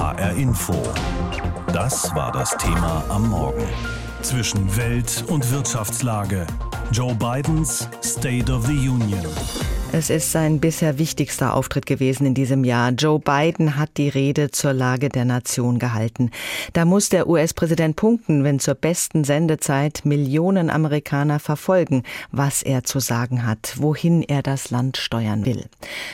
HR 0.00 0.32
Info. 0.32 0.72
Das 1.74 2.14
war 2.14 2.32
das 2.32 2.56
Thema 2.56 3.04
am 3.10 3.28
Morgen. 3.28 3.68
Zwischen 4.22 4.74
Welt- 4.74 5.24
und 5.28 5.52
Wirtschaftslage. 5.52 6.46
Joe 6.90 7.14
Bidens 7.14 7.86
State 8.02 8.50
of 8.50 8.64
the 8.66 8.88
Union. 8.88 9.26
Es 9.92 10.08
ist 10.08 10.30
sein 10.30 10.60
bisher 10.60 11.00
wichtigster 11.00 11.52
Auftritt 11.52 11.84
gewesen 11.84 12.24
in 12.24 12.32
diesem 12.32 12.62
Jahr. 12.62 12.92
Joe 12.92 13.18
Biden 13.18 13.76
hat 13.76 13.96
die 13.96 14.08
Rede 14.08 14.52
zur 14.52 14.72
Lage 14.72 15.08
der 15.08 15.24
Nation 15.24 15.80
gehalten. 15.80 16.30
Da 16.74 16.84
muss 16.84 17.08
der 17.08 17.28
US-Präsident 17.28 17.96
punkten, 17.96 18.44
wenn 18.44 18.60
zur 18.60 18.76
besten 18.76 19.24
Sendezeit 19.24 20.02
Millionen 20.04 20.70
Amerikaner 20.70 21.40
verfolgen, 21.40 22.04
was 22.30 22.62
er 22.62 22.84
zu 22.84 23.00
sagen 23.00 23.44
hat, 23.44 23.74
wohin 23.78 24.22
er 24.22 24.42
das 24.42 24.70
Land 24.70 24.96
steuern 24.96 25.44
will. 25.44 25.64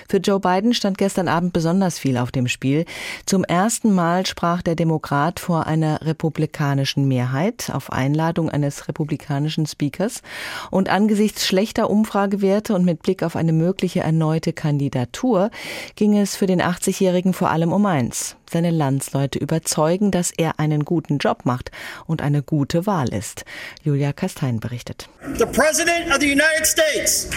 Für 0.09 0.19
Joe 0.19 0.41
Biden 0.41 0.73
stand 0.73 0.97
gestern 0.97 1.29
Abend 1.29 1.53
besonders 1.53 1.99
viel 1.99 2.17
auf 2.17 2.33
dem 2.33 2.49
Spiel. 2.49 2.87
Zum 3.27 3.45
ersten 3.45 3.93
Mal 3.93 4.25
sprach 4.25 4.63
der 4.63 4.75
Demokrat 4.75 5.39
vor 5.39 5.67
einer 5.67 6.01
republikanischen 6.01 7.07
Mehrheit 7.07 7.71
auf 7.71 7.93
Einladung 7.93 8.49
eines 8.49 8.89
republikanischen 8.89 9.67
Speakers. 9.67 10.23
Und 10.71 10.89
angesichts 10.89 11.47
schlechter 11.47 11.91
Umfragewerte 11.91 12.75
und 12.75 12.87
mit 12.87 13.03
Blick 13.03 13.23
auf 13.23 13.37
eine 13.37 13.53
mögliche 13.67 13.99
erneute 13.99 14.53
Kandidatur 14.53 15.51
ging 15.97 16.17
es 16.17 16.37
für 16.37 16.47
den 16.47 16.63
80-Jährigen 16.63 17.33
vor 17.33 17.51
allem 17.51 17.73
um 17.73 17.85
eins. 17.85 18.37
Seine 18.49 18.71
Landsleute 18.71 19.41
überzeugen, 19.41 20.13
dass 20.13 20.31
er 20.31 20.61
einen 20.61 20.85
guten 20.85 21.19
Job 21.19 21.41
macht 21.45 21.73
und 22.07 22.23
eine 22.23 22.45
gute 22.45 22.87
Wahl 22.87 23.13
ist. 23.13 23.45
Julia 23.83 24.13
Kastein 24.13 24.61
berichtet. 24.61 25.09
The 25.37 25.47
President 25.47 26.11
of 26.11 26.21
the 26.21 26.31
United 26.31 26.65
States. 26.65 27.29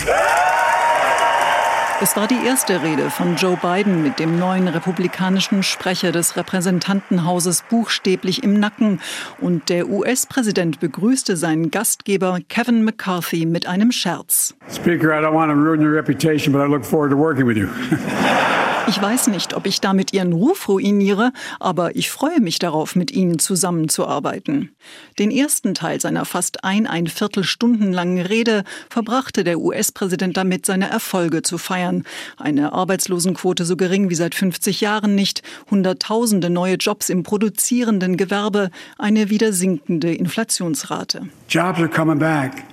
Es 2.02 2.16
war 2.16 2.28
die 2.28 2.46
erste 2.46 2.82
Rede 2.82 3.10
von 3.10 3.36
Joe 3.36 3.58
Biden 3.62 4.02
mit 4.02 4.20
dem 4.20 4.40
neuen 4.40 4.70
republikanischen 4.70 5.64
Sprecher 5.64 6.14
des 6.14 6.38
Repräsentantenhauses 6.38 7.66
buchstäblich 7.70 8.42
im 8.42 8.58
Nacken. 8.58 9.02
Und 9.42 9.68
der 9.68 9.90
US-Präsident 9.90 10.80
begrüßte 10.80 11.36
seinen 11.36 11.72
Gastgeber 11.72 12.40
Kevin 12.48 12.86
McCarthy 12.86 13.46
mit 13.46 13.68
einem 13.68 13.92
Scherz. 13.92 14.56
Speaker, 14.72 15.10
I 15.10 15.22
don't 15.22 15.34
want 15.34 15.52
to 15.52 15.58
ruin 15.58 15.82
your 15.82 15.94
reputation, 15.94 16.54
but 16.54 16.62
I 16.62 16.72
look 16.72 16.86
forward 16.86 17.12
to 17.12 17.18
working 17.18 17.46
with 17.46 17.58
you. 17.58 17.68
Ich 18.88 19.02
weiß 19.02 19.28
nicht, 19.28 19.54
ob 19.54 19.66
ich 19.66 19.82
damit 19.82 20.14
Ihren 20.14 20.34
Ruf 20.34 20.68
ruiniere, 20.68 21.32
aber 21.60 21.96
ich 21.96 22.10
freue 22.10 22.40
mich 22.40 22.60
darauf, 22.60 22.96
mit 22.96 23.12
Ihnen 23.12 23.40
zusammenzuarbeiten. 23.40 24.76
Den 25.18 25.32
ersten 25.32 25.74
Teil 25.74 26.00
seiner 26.00 26.26
fast 26.26 26.64
ein, 26.64 26.88
ein 26.88 27.08
Viertelstunden 27.08 27.94
langen 27.94 28.26
Rede 28.26 28.64
verbrachte 28.90 29.44
der 29.44 29.60
US-Präsident 29.60 30.38
damit, 30.38 30.66
seine 30.66 30.90
Erfolge 30.90 31.42
zu 31.42 31.58
feiern. 31.58 32.04
Eine 32.38 32.74
Arbeitslosenquote 32.74 33.66
so 33.66 33.76
gering 33.76 34.10
wie 34.10 34.16
seit 34.16 34.36
50 34.36 34.82
Jahren 34.82 35.16
nicht, 35.16 35.44
Hunderttausende 35.70 36.50
neue 36.50 36.76
Jobs 36.76 37.10
im 37.10 37.24
produzierenden 37.24 38.18
Gewerbe, 38.18 38.72
eine 38.98 39.30
wieder 39.30 39.54
sinkende 39.54 40.14
Inflationsrate. 40.14 41.28
Jobs 41.50 41.80
are 41.80 41.90
coming 41.90 42.20
back. 42.20 42.64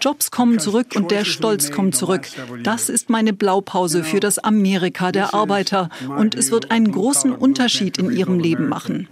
Jobs 0.00 0.30
kommen 0.30 0.58
zurück 0.58 0.88
und 0.94 1.10
der 1.10 1.24
Stolz 1.24 1.70
kommt 1.70 1.96
zurück. 1.96 2.28
Das 2.62 2.88
ist 2.88 3.10
meine 3.10 3.32
Blaupause 3.32 4.04
für 4.04 4.20
das 4.20 4.38
Amerika 4.38 5.10
der 5.10 5.34
Arbeiter 5.34 5.88
und 6.16 6.34
es 6.34 6.50
wird 6.50 6.70
einen 6.70 6.92
großen 6.92 7.32
Unterschied 7.32 7.98
in 7.98 8.10
ihrem 8.10 8.38
Leben 8.38 8.68
machen. 8.68 9.08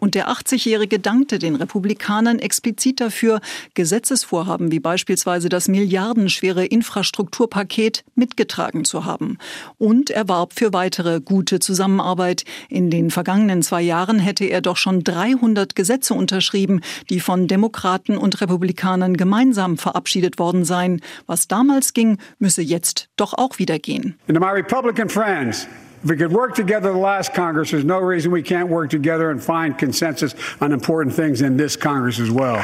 Und 0.00 0.14
der 0.14 0.28
80-Jährige 0.28 0.98
dankte 0.98 1.38
den 1.38 1.56
Republikanern 1.56 2.38
explizit 2.38 3.00
dafür, 3.00 3.40
Gesetzesvorhaben 3.74 4.70
wie 4.70 4.80
beispielsweise 4.80 5.48
das 5.48 5.68
milliardenschwere 5.68 6.64
Infrastrukturpaket 6.66 8.04
mitgetragen 8.14 8.84
zu 8.84 9.04
haben. 9.04 9.38
Und 9.78 10.10
er 10.10 10.28
warb 10.28 10.52
für 10.54 10.72
weitere 10.72 11.20
gute 11.20 11.60
Zusammenarbeit. 11.60 12.44
In 12.68 12.90
den 12.90 13.10
vergangenen 13.10 13.62
zwei 13.62 13.82
Jahren 13.82 14.18
hätte 14.18 14.44
er 14.44 14.60
doch 14.60 14.76
schon 14.76 15.04
300 15.04 15.74
Gesetze 15.74 16.14
unterschrieben, 16.14 16.80
die 17.10 17.20
von 17.20 17.33
von 17.34 17.48
Demokraten 17.48 18.16
und 18.16 18.40
Republikanern 18.40 19.16
gemeinsam 19.16 19.76
verabschiedet 19.76 20.38
worden 20.38 20.64
sein. 20.64 21.00
Was 21.26 21.48
damals 21.48 21.92
ging, 21.92 22.18
müsse 22.38 22.62
jetzt 22.62 23.08
doch 23.16 23.34
auch 23.34 23.58
wieder 23.58 23.80
gehen. 23.80 24.16
And 24.28 24.38
to 24.38 24.40
my 24.40 24.52
Republican 24.52 25.08
friends, 25.08 25.66
If 26.04 26.10
we 26.10 26.16
could 26.16 26.32
work 26.32 26.54
together 26.54 26.92
the 26.92 27.00
last 27.00 27.34
Congress, 27.34 27.70
there's 27.70 27.84
no 27.84 27.98
reason 27.98 28.30
we 28.30 28.42
can't 28.42 28.68
work 28.68 28.88
together 28.90 29.30
and 29.30 29.42
find 29.42 29.76
consensus 29.76 30.36
on 30.60 30.70
important 30.70 31.16
things 31.16 31.40
in 31.40 31.56
this 31.56 31.76
Congress 31.76 32.20
as 32.20 32.30
well. 32.30 32.62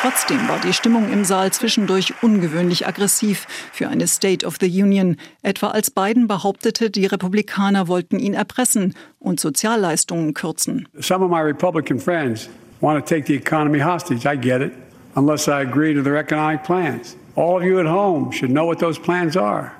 Trotzdem 0.00 0.48
war 0.48 0.60
die 0.60 0.72
Stimmung 0.72 1.12
im 1.12 1.24
Saal 1.24 1.52
zwischendurch 1.52 2.14
ungewöhnlich 2.22 2.86
aggressiv 2.86 3.46
für 3.72 3.88
eine 3.88 4.06
State 4.06 4.46
of 4.46 4.56
the 4.58 4.68
Union, 4.82 5.16
etwa 5.42 5.68
als 5.68 5.90
Biden 5.90 6.28
behauptete, 6.28 6.88
die 6.88 7.04
Republikaner 7.04 7.88
wollten 7.88 8.20
ihn 8.20 8.32
erpressen 8.32 8.94
und 9.18 9.38
Sozialleistungen 9.38 10.32
kürzen. 10.32 10.88
Some 10.98 11.22
of 11.22 11.30
my 11.30 11.40
Republican 11.40 11.98
friends 11.98 12.48
want 12.80 13.04
to 13.04 13.14
take 13.14 13.26
the 13.26 13.34
economy 13.34 13.78
hostage. 13.78 14.26
I 14.26 14.36
get 14.36 14.62
it, 14.62 14.72
unless 15.16 15.48
I 15.48 15.60
agree 15.62 15.94
to 15.94 16.02
their 16.02 16.16
economic 16.16 16.64
plans. 16.64 17.16
All 17.36 17.58
of 17.58 17.64
you 17.64 17.78
at 17.78 17.86
home 17.86 18.32
should 18.32 18.50
know 18.50 18.66
what 18.66 18.78
those 18.78 18.98
plans 18.98 19.36
are. 19.36 19.72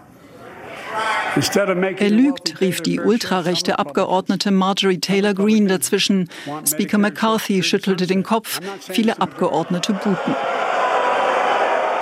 Er 1.37 2.11
lügt, 2.11 2.61
rief 2.61 2.81
die 2.81 2.99
ultrarechte 2.99 3.79
Abgeordnete 3.79 4.51
Marjorie 4.51 4.99
Taylor 4.99 5.35
Greene 5.35 5.69
dazwischen. 5.69 6.29
Speaker 6.67 6.99
McCarthy 6.99 7.63
schüttelte 7.63 8.07
den 8.07 8.25
Kopf. 8.25 8.59
Viele 8.81 9.21
Abgeordnete 9.21 9.93
buhten. 9.93 10.35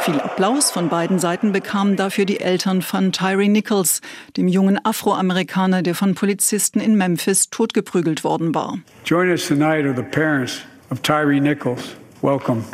Viel 0.01 0.21
Applaus 0.21 0.71
von 0.71 0.89
beiden 0.89 1.19
Seiten 1.19 1.53
bekamen 1.53 1.97
dafür 1.97 2.25
die 2.25 2.41
Eltern 2.41 2.81
von 2.81 3.12
Tyree 3.12 3.49
Nichols, 3.49 4.01
dem 4.37 4.47
jungen 4.47 4.79
Afroamerikaner, 4.85 5.83
der 5.83 5.97
von 5.97 6.15
Polizisten 6.15 6.79
in 6.81 6.97
Memphis 6.97 7.51
totgeprügelt 7.51 8.23
worden 8.23 8.55
war. 8.55 8.79
Join 9.05 9.29
us 9.29 9.49
tonight 9.49 9.85
are 9.85 9.95
the 9.95 10.03
parents 10.03 10.62
of 10.91 11.03
Tyree 11.03 11.41
Nichols. 11.41 11.97
Welcome. 12.23 12.65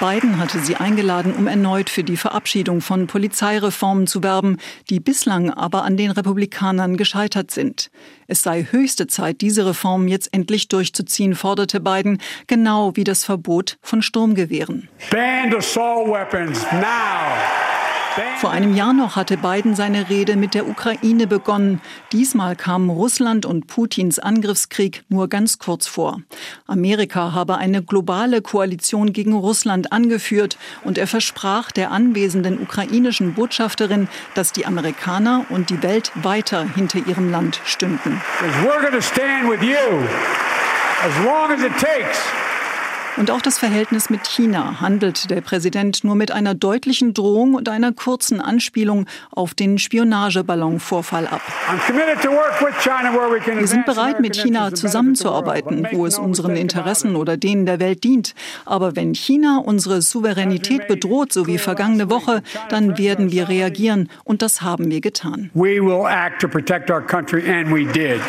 Biden 0.00 0.38
hatte 0.38 0.60
sie 0.60 0.76
eingeladen, 0.76 1.34
um 1.34 1.48
erneut 1.48 1.90
für 1.90 2.04
die 2.04 2.16
Verabschiedung 2.16 2.80
von 2.80 3.08
Polizeireformen 3.08 4.06
zu 4.06 4.22
werben, 4.22 4.58
die 4.90 5.00
bislang 5.00 5.50
aber 5.50 5.82
an 5.82 5.96
den 5.96 6.12
Republikanern 6.12 6.96
gescheitert 6.96 7.50
sind. 7.50 7.90
Es 8.28 8.44
sei 8.44 8.68
höchste 8.70 9.08
Zeit, 9.08 9.40
diese 9.40 9.66
Reformen 9.66 10.06
jetzt 10.06 10.32
endlich 10.32 10.68
durchzuziehen, 10.68 11.34
forderte 11.34 11.80
Biden, 11.80 12.18
genau 12.46 12.94
wie 12.94 13.02
das 13.02 13.24
Verbot 13.24 13.76
von 13.82 14.00
Sturmgewehren. 14.00 14.88
Ban 15.10 15.52
assault 15.56 16.08
weapons 16.08 16.62
now. 16.70 17.77
Vor 18.38 18.50
einem 18.50 18.74
Jahr 18.74 18.92
noch 18.92 19.16
hatte 19.16 19.36
Biden 19.36 19.74
seine 19.74 20.08
Rede 20.08 20.36
mit 20.36 20.54
der 20.54 20.68
Ukraine 20.68 21.26
begonnen. 21.26 21.80
Diesmal 22.12 22.56
kamen 22.56 22.90
Russland 22.90 23.46
und 23.46 23.66
Putins 23.66 24.18
Angriffskrieg 24.18 25.04
nur 25.08 25.28
ganz 25.28 25.58
kurz 25.58 25.86
vor. 25.86 26.20
Amerika 26.66 27.32
habe 27.32 27.58
eine 27.58 27.82
globale 27.82 28.42
Koalition 28.42 29.12
gegen 29.12 29.34
Russland 29.34 29.92
angeführt 29.92 30.56
und 30.84 30.98
er 30.98 31.06
versprach 31.06 31.70
der 31.70 31.90
anwesenden 31.90 32.60
ukrainischen 32.60 33.34
Botschafterin, 33.34 34.08
dass 34.34 34.52
die 34.52 34.66
Amerikaner 34.66 35.44
und 35.50 35.70
die 35.70 35.82
Welt 35.82 36.12
weiter 36.14 36.64
hinter 36.74 37.06
ihrem 37.06 37.30
Land 37.30 37.60
stünden. 37.64 38.20
As 41.00 41.14
long 41.24 41.52
as 41.52 41.62
it 41.62 41.72
takes. 41.78 42.47
Und 43.18 43.32
auch 43.32 43.42
das 43.42 43.58
Verhältnis 43.58 44.10
mit 44.10 44.28
China 44.28 44.80
handelt 44.80 45.28
der 45.28 45.40
Präsident 45.40 46.04
nur 46.04 46.14
mit 46.14 46.30
einer 46.30 46.54
deutlichen 46.54 47.14
Drohung 47.14 47.54
und 47.54 47.68
einer 47.68 47.92
kurzen 47.92 48.40
Anspielung 48.40 49.06
auf 49.32 49.54
den 49.54 49.78
Spionageballonvorfall 49.78 51.26
ab. 51.26 51.40
Wir 53.46 53.66
sind 53.66 53.86
bereit, 53.86 54.20
mit 54.20 54.36
China 54.36 54.72
zusammenzuarbeiten, 54.72 55.88
wo 55.90 56.06
es 56.06 56.16
unseren 56.16 56.54
Interessen 56.54 57.16
oder 57.16 57.36
denen 57.36 57.66
der 57.66 57.80
Welt 57.80 58.04
dient. 58.04 58.36
Aber 58.64 58.94
wenn 58.94 59.16
China 59.16 59.60
unsere 59.64 60.00
Souveränität 60.00 60.86
bedroht, 60.86 61.32
so 61.32 61.48
wie 61.48 61.58
vergangene 61.58 62.10
Woche, 62.10 62.42
dann 62.68 62.98
werden 62.98 63.32
wir 63.32 63.48
reagieren. 63.48 64.08
Und 64.22 64.42
das 64.42 64.62
haben 64.62 64.92
wir 64.92 65.00
getan. 65.00 65.50
We 65.54 65.80
will 65.80 66.06
act 66.06 66.40
to 66.40 66.46
protect 66.46 66.88
our 66.88 67.00
country, 67.00 67.42
and 67.50 67.68
we 67.68 67.84
did. 67.84 68.20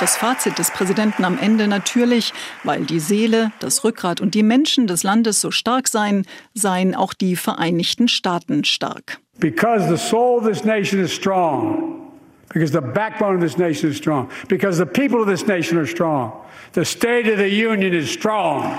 Das 0.00 0.16
Fazit 0.16 0.58
des 0.58 0.70
Präsidenten 0.70 1.26
am 1.26 1.36
Ende 1.36 1.68
natürlich, 1.68 2.32
weil 2.64 2.86
die 2.86 3.00
Seele, 3.00 3.52
das 3.60 3.84
Rückgrat 3.84 4.22
und 4.22 4.34
die 4.34 4.42
Menschen 4.42 4.86
des 4.86 5.02
Landes 5.02 5.42
so 5.42 5.50
stark 5.50 5.88
seien, 5.88 6.24
seien 6.54 6.94
auch 6.94 7.12
die 7.12 7.36
Vereinigten 7.36 8.08
Staaten 8.08 8.64
stark. 8.64 9.18
Because 9.38 9.86
the 9.90 9.98
soul 9.98 10.38
of 10.38 10.46
this 10.46 10.64
nation 10.64 11.04
is 11.04 11.12
strong. 11.12 12.00
Because 12.48 12.72
the 12.72 12.80
backbone 12.80 13.36
of 13.36 13.42
this 13.42 13.58
nation 13.58 13.90
is 13.90 13.98
strong. 13.98 14.30
Because 14.48 14.78
the 14.78 14.86
people 14.86 15.20
of 15.20 15.28
this 15.28 15.46
nation 15.46 15.76
are 15.76 15.86
strong. 15.86 16.32
The 16.72 16.84
State 16.86 17.30
of 17.30 17.36
the 17.36 17.50
Union 17.50 17.92
is 17.92 18.10
strong. 18.10 18.78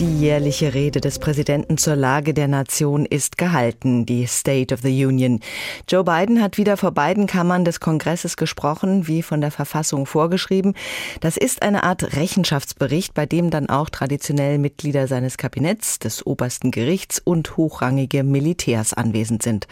Die 0.00 0.18
jährliche 0.18 0.72
Rede 0.72 1.02
des 1.02 1.18
Präsidenten 1.18 1.76
zur 1.76 1.94
Lage 1.94 2.32
der 2.32 2.48
Nation 2.48 3.04
ist 3.04 3.36
gehalten, 3.36 4.06
die 4.06 4.26
State 4.26 4.72
of 4.72 4.80
the 4.80 5.04
Union. 5.04 5.40
Joe 5.86 6.04
Biden 6.04 6.40
hat 6.40 6.56
wieder 6.56 6.78
vor 6.78 6.92
beiden 6.92 7.26
Kammern 7.26 7.66
des 7.66 7.80
Kongresses 7.80 8.38
gesprochen, 8.38 9.08
wie 9.08 9.20
von 9.20 9.42
der 9.42 9.50
Verfassung 9.50 10.06
vorgeschrieben. 10.06 10.72
Das 11.20 11.36
ist 11.36 11.60
eine 11.60 11.82
Art 11.82 12.16
Rechenschaftsbericht, 12.16 13.12
bei 13.12 13.26
dem 13.26 13.50
dann 13.50 13.68
auch 13.68 13.90
traditionell 13.90 14.56
Mitglieder 14.56 15.06
seines 15.06 15.36
Kabinetts, 15.36 15.98
des 15.98 16.24
obersten 16.24 16.70
Gerichts 16.70 17.20
und 17.22 17.58
hochrangige 17.58 18.24
Militärs 18.24 18.94
anwesend 18.94 19.42
sind. 19.42 19.68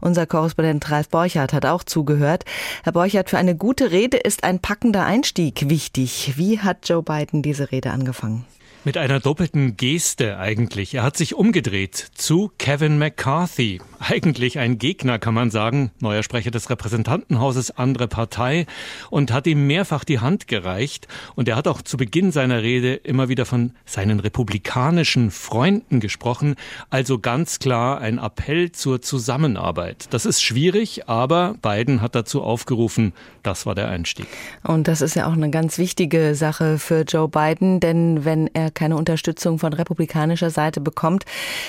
Unser 0.00 0.26
Korrespondent 0.26 0.90
Ralf 0.90 1.08
Borchardt 1.08 1.52
hat 1.52 1.66
auch 1.66 1.84
zugehört. 1.84 2.44
Herr 2.82 2.94
Borchardt, 2.94 3.30
für 3.30 3.38
eine 3.38 3.54
gute 3.54 3.92
Rede 3.92 4.16
ist 4.16 4.42
ein 4.42 4.58
packender 4.58 5.04
Einstieg 5.04 5.70
wichtig. 5.70 6.32
Wie 6.34 6.58
hat 6.58 6.88
Joe 6.88 7.04
Biden 7.04 7.42
diese 7.42 7.70
Rede 7.70 7.92
angefangen? 7.92 8.44
Mit 8.88 8.96
einer 8.96 9.20
doppelten 9.20 9.76
Geste 9.76 10.38
eigentlich. 10.38 10.94
Er 10.94 11.02
hat 11.02 11.14
sich 11.14 11.34
umgedreht 11.34 11.94
zu 12.14 12.50
Kevin 12.56 12.96
McCarthy. 12.96 13.82
Eigentlich 13.98 14.58
ein 14.58 14.78
Gegner, 14.78 15.18
kann 15.18 15.34
man 15.34 15.50
sagen, 15.50 15.90
neuer 16.00 16.22
Sprecher 16.22 16.50
des 16.50 16.70
Repräsentantenhauses, 16.70 17.70
andere 17.72 18.08
Partei, 18.08 18.64
und 19.10 19.30
hat 19.30 19.46
ihm 19.46 19.66
mehrfach 19.66 20.04
die 20.04 20.20
Hand 20.20 20.48
gereicht. 20.48 21.06
Und 21.34 21.48
er 21.48 21.56
hat 21.56 21.68
auch 21.68 21.82
zu 21.82 21.98
Beginn 21.98 22.32
seiner 22.32 22.62
Rede 22.62 22.94
immer 22.94 23.28
wieder 23.28 23.44
von 23.44 23.72
seinen 23.84 24.20
republikanischen 24.20 25.30
Freunden 25.30 26.00
gesprochen. 26.00 26.54
Also 26.88 27.18
ganz 27.18 27.58
klar 27.58 28.00
ein 28.00 28.18
Appell 28.18 28.72
zur 28.72 29.02
Zusammenarbeit. 29.02 30.06
Das 30.10 30.24
ist 30.24 30.42
schwierig, 30.42 31.08
aber 31.08 31.56
Biden 31.60 32.00
hat 32.00 32.14
dazu 32.14 32.42
aufgerufen. 32.42 33.12
Das 33.42 33.66
war 33.66 33.74
der 33.74 33.88
Einstieg. 33.88 34.28
Und 34.62 34.88
das 34.88 35.02
ist 35.02 35.14
ja 35.14 35.26
auch 35.26 35.32
eine 35.32 35.50
ganz 35.50 35.76
wichtige 35.76 36.34
Sache 36.34 36.78
für 36.78 37.02
Joe 37.02 37.28
Biden, 37.28 37.80
denn 37.80 38.24
wenn 38.24 38.48
er 38.54 38.70
keine 38.78 38.96
Unterstützung 38.96 39.58
von 39.58 39.72
republikanischer 39.72 40.50
Seite 40.50 40.80
bekommt, 40.80 41.24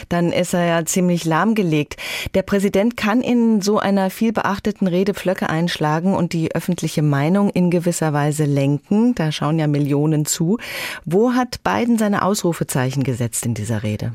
dann 0.10 0.32
ist 0.32 0.54
er 0.54 0.66
ja 0.66 0.86
ziemlich 0.86 1.26
lahmgelegt. 1.26 1.98
Der 2.36 2.44
Präsident 2.44 2.96
kann 2.96 3.22
in 3.22 3.62
so 3.62 3.80
einer 3.80 4.12
vielbeachteten 4.12 4.88
Rede 4.88 5.16
Pflöcke 5.16 5.50
einschlagen 5.50 6.16
und 6.16 6.34
die 6.34 6.54
öffentliche 6.54 7.02
Meinung 7.02 7.50
in 7.50 7.72
gewisser 7.72 8.14
Weise 8.14 8.46
lenken. 8.46 9.16
Da 9.16 9.32
schauen 9.32 9.58
ja 9.58 9.68
Millionen 9.68 10.26
zu. 10.26 10.58
Wo 11.04 11.34
hat 11.34 11.64
Biden 11.64 11.98
seine 11.98 12.22
Ausrufezeichen 12.22 13.04
gesetzt 13.04 13.46
in 13.46 13.56
dieser 13.56 13.82
Rede? 13.82 14.14